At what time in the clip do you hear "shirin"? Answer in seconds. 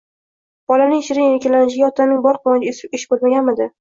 1.09-1.29